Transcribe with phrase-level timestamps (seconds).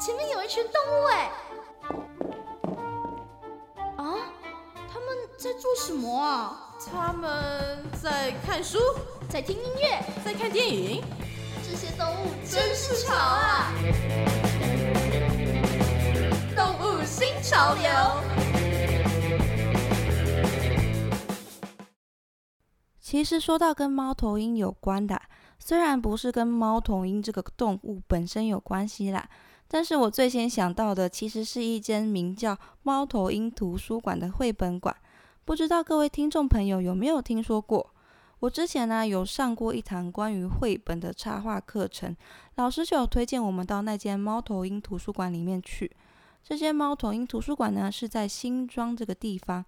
[0.00, 1.30] 前面有一群动物哎！
[3.96, 4.32] 啊，
[4.92, 6.74] 他们在做什么啊？
[6.92, 8.78] 他们在看书，
[9.30, 11.02] 在听音乐，在看电影。
[11.62, 13.72] 这些动物真是潮啊！
[16.54, 17.84] 动物新潮流。
[23.00, 25.22] 其实说到跟猫头鹰有关的，
[25.58, 29.28] 虽然不是跟猫头鹰这个动物本身有关系啦，
[29.68, 34.94] 但是我最先想到的其实是一间名叫猫头鹰图书馆的绘本馆。
[35.44, 37.90] 不知道各位听众朋友有没有听说过？
[38.40, 42.14] 我之前呢有上过一堂关于绘本的插画课程，
[42.56, 45.90] 老师就有推荐我们到那间猫头鹰图书馆里面去。
[46.42, 49.64] 这间猫头鹰图书馆呢是在新庄这个地方。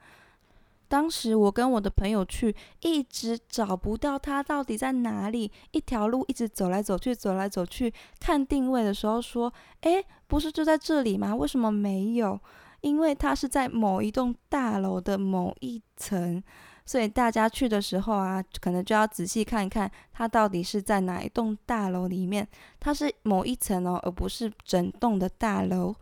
[0.88, 5.50] 当时我跟我的朋友去，一直找不到它到底在哪里。
[5.72, 11.34] 一条路一直走来走去，走来走去，看定位的时候说：“诶，不是就在这里吗？
[11.34, 12.38] 为什么没有？
[12.82, 16.42] 因为它是在某一栋大楼的某一层，
[16.84, 22.46] 所以大家去的时候啊，可能就要仔细看一看它到底是在哪一栋大楼里面。
[22.78, 25.94] 它是某一层哦，而不是整栋的大楼。”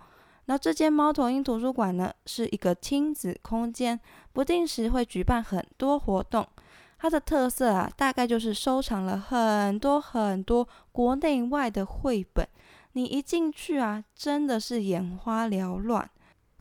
[0.47, 3.99] 那这间猫头鹰图书馆呢，是一个亲子空间，
[4.33, 6.47] 不定时会举办很多活动。
[6.99, 12.47] 它的特色啊，大概就是收藏了很多很多国内外的绘本。
[12.93, 16.09] 你一进去啊，真的是眼花缭乱，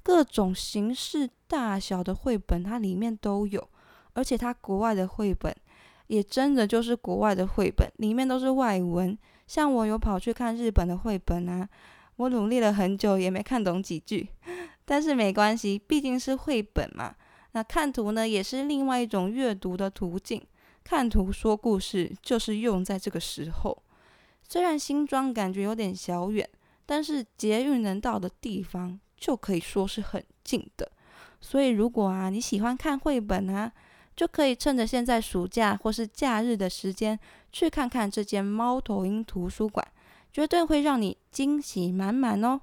[0.02, 3.68] 各种形式、大小的绘本它里面都有。
[4.14, 5.54] 而且它国外的绘本，
[6.08, 9.18] 也真的就是国外的绘本，里面都是外文。
[9.46, 11.68] 像我有跑去看日本的绘本啊。
[12.18, 14.30] 我努力了很久，也没看懂几句，
[14.86, 17.16] 但是没关系，毕竟是绘本嘛。
[17.54, 20.42] 那看图呢，也是另外一种阅读的途径。
[20.84, 23.84] 看图说故事，就是用在这个时候。
[24.42, 26.48] 虽然新庄感觉有点小远，
[26.86, 30.92] 但是捷运能到的地方就可以说是很近的。
[31.40, 33.72] 所以如果啊你喜欢看绘本啊，
[34.16, 37.18] 就可以趁着现在暑假或是假日的时间，
[37.52, 39.88] 去看看这间猫头鹰图书馆。
[40.34, 42.60] 绝对会让你惊喜满满哦！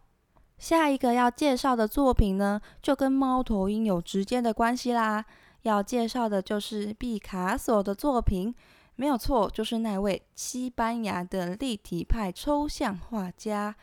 [0.59, 5.25] 下一个要介绍的作品呢，就跟猫头鹰有直接的关系啦。
[5.63, 8.53] 要介绍的就是毕卡索的作品，
[8.97, 13.77] 没有错，就是那位西班牙的立体派抽象画家。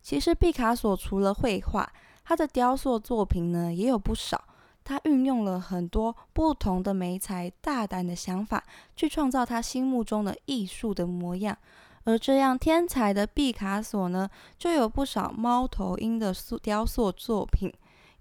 [0.00, 1.92] 其实毕卡索除了绘画，
[2.24, 4.42] 他的雕塑作品呢也有不少。
[4.82, 8.64] 他运用了很多不同的媒材，大胆的想法，
[8.96, 11.58] 去创造他心目中的艺术的模样。
[12.08, 17.70] 而这样天才的毕卡索呢，就有不少猫头鹰的塑雕塑作品，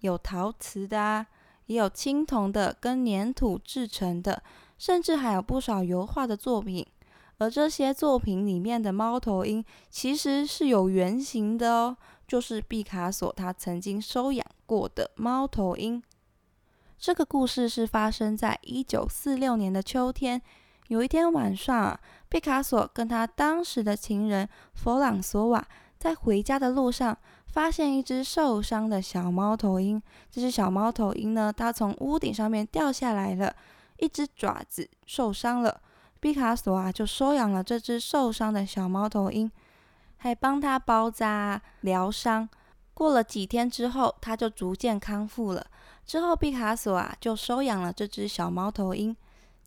[0.01, 1.25] 有陶瓷的啊，
[1.67, 4.43] 也有青铜的跟粘土制成的，
[4.77, 6.85] 甚至还有不少油画的作品。
[7.37, 11.97] 而这些作品里面的猫头鹰其实是有原型的哦，
[12.27, 16.03] 就是毕卡索他曾经收养过的猫头鹰。
[16.99, 20.41] 这个故事是发生在一九四六年的秋天。
[20.87, 21.99] 有一天晚上啊，
[22.29, 25.65] 毕卡索跟他当时的情人弗朗索瓦
[25.97, 27.17] 在回家的路上，
[27.47, 30.01] 发现一只受伤的小猫头鹰。
[30.31, 33.53] 这只小猫头鹰呢，它从屋顶上面掉下来了，
[33.97, 35.81] 一只爪子受伤了。
[36.19, 39.51] 毕卡索啊，就收养了这只受伤的小猫头鹰，
[40.17, 42.47] 还帮它包扎疗伤。
[42.93, 45.67] 过了几天之后，它就逐渐康复了。
[46.05, 49.15] 之后，毕卡索啊，就收养了这只小猫头鹰。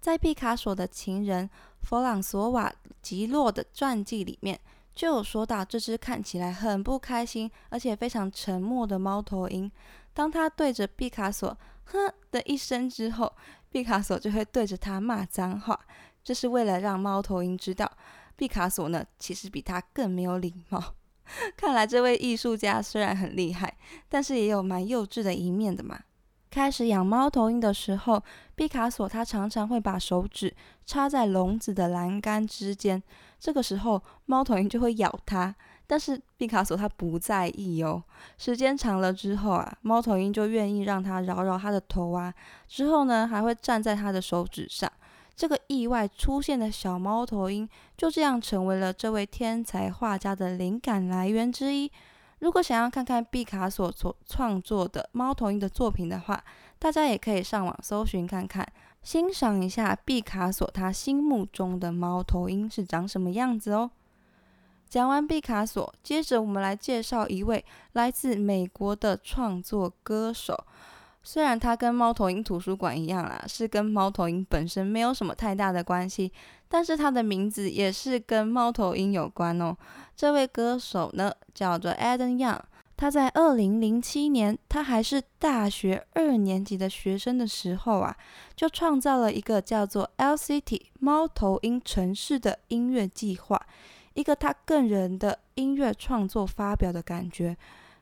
[0.01, 1.49] 在毕卡索的情人
[1.83, 2.73] 弗朗索瓦
[3.03, 4.59] 吉洛的传记里面，
[4.95, 9.71] 就有说到这只看起来很不开心，而且非常沉默的猫头鹰。
[10.15, 13.33] 当他对着毕卡索“哼”的一声之后，
[13.71, 15.79] 毕卡索就会对着他骂脏话。
[16.25, 17.91] 这是为了让猫头鹰知道，
[18.37, 20.95] 毕卡索呢其实比他更没有礼貌。
[21.57, 23.77] 看来这位艺术家虽然很厉害，
[24.09, 26.01] 但是也有蛮幼稚的一面的嘛。
[26.51, 28.23] 开始养猫头鹰的时候，
[28.57, 30.53] 毕卡索他常常会把手指
[30.85, 33.01] 插在笼子的栏杆之间，
[33.39, 35.55] 这个时候猫头鹰就会咬他。
[35.87, 38.01] 但是毕卡索他不在意哦。
[38.39, 42.33] 时间长了之后啊，猫头鹰就愿意让它挠挠它的头啊，
[42.69, 44.91] 之后呢还会站在他的手指上。
[45.35, 51.91] 这个意外出现的小猫头鹰就这样成为了这位天才画家的灵感来源之一。
[52.41, 56.43] 如果想要看看毕卡索所创作的猫头鹰的作品的话，
[56.79, 58.67] 大家也可以上网搜寻看看，
[59.03, 63.91] 欣赏一下毕卡索他心目中的猫头鹰是长什么样子哦。
[64.89, 70.67] 讲完毕卡索，接着我们来介绍一位来自美国的创作歌手。
[71.23, 76.33] 虽然它跟猫头鹰图书馆一样啦，是跟猫头鹰本身没有什么太大的关系，
[76.69, 79.77] 但是它的名字也是跟猫头鹰有关哦。
[80.17, 82.61] 这位歌手呢，叫做 Adam Young。
[82.97, 88.15] 他在二零零七年，他还是大学二年级的学生的时候啊，
[88.55, 93.59] 就创造了一个叫做 L City 猫头鹰城市的音乐计划，
[94.13, 97.57] 一个他个人的音乐创作发表的感觉。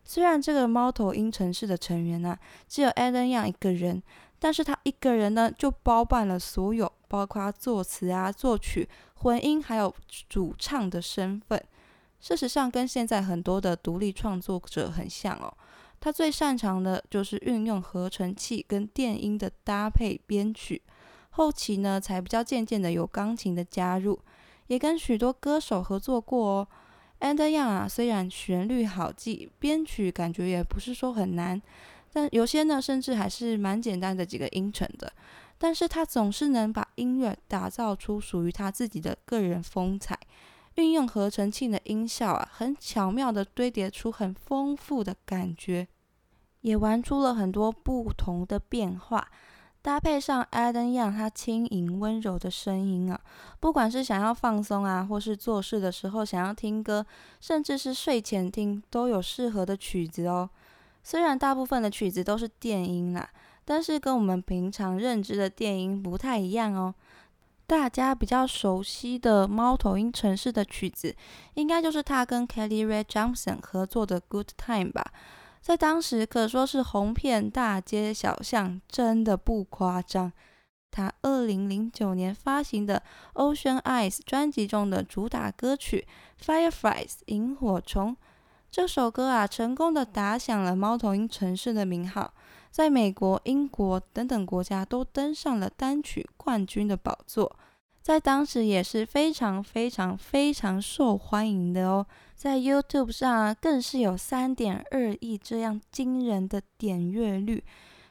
[0.09, 2.35] 虽然这个猫头鹰城市的成员呢，
[2.67, 4.03] 只有 Adam Young 一个人，
[4.39, 9.95] 但是他一个人呢，就包办了所有，包括作词啊、作曲、混音，还有
[10.31, 11.63] 主唱的身份。
[12.21, 15.53] 事实上，跟现在很多的独立创作者很像哦。
[16.01, 20.81] 他最擅长的就是运用合成器跟电音的搭配编曲，
[21.29, 24.19] 后期呢才比较渐渐的有钢琴的加入，
[24.69, 26.69] 也跟许多歌手合作过哦。
[27.21, 31.61] And Young 啊，虽然旋律好记，编曲感觉也不是说很难，
[32.13, 35.13] 但有些呢甚至还是蛮简单的几个音程的，
[35.59, 40.19] 但是他总是能把音乐打造出属于他自己的个人风采。
[40.77, 45.89] 运用合成器的音效啊，很巧妙的堆叠出很丰富的感觉，
[46.61, 49.29] 也玩出了很多不同的变化。
[49.81, 53.19] 搭配上 Adam Young 他轻盈温柔的声音啊，
[53.61, 57.07] 不管是想要放松啊，或是做事的时候想要听歌，
[57.41, 60.51] 甚至是睡前听，都有适合的曲子哦。
[61.03, 63.31] 虽然大部分的曲子都是电音啦，
[63.65, 66.95] 但是跟我们平常认知的电音不太一样哦。
[67.67, 71.15] 大家比较熟悉的猫头鹰城市的曲子，
[71.55, 75.05] 应该就是他跟 Kelly Ray Johnson 合作的《Good Time》吧，
[75.61, 80.33] 在当时可说是红遍大街小巷，真的不夸张。
[80.91, 83.03] 他二零零九年发行的
[83.55, 86.07] 《Ocean Eyes》专辑中的主打歌曲
[86.45, 88.17] 《Fireflies》萤火虫，
[88.71, 92.33] 这首歌啊，成功的打响了猫头鹰城市的名号。
[92.71, 97.57] 在美国、英国等等国家都登上了单曲冠军的宝座，
[98.09, 102.07] 在当时也是非常非常非常受欢迎的哦。
[102.35, 107.63] 在 YouTube 上啊更是有三点二亿这样惊人的点阅率。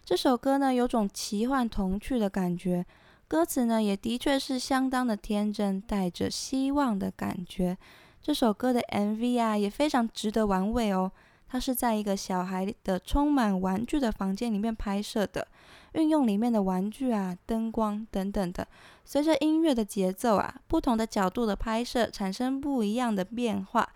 [0.06, 2.86] 这首歌呢，有种奇幻童趣的感觉，
[3.28, 7.76] 歌词呢也的确是相当的天真，带着希望的感觉。
[8.22, 11.12] 这首歌的 MV 啊，也非常值得玩味哦。
[11.50, 15.48] 它是在一个小孩的充满玩具的房间里面拍摄的，
[15.94, 18.68] 运用里面的玩具啊、灯光等等的，
[19.06, 23.90] 随着音乐的节奏啊，不同的角度的拍摄产生不一样的变化。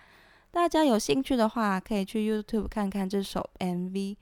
[0.51, 4.15] 大家有兴趣的话，可以去 YouTube 看看这首 MV。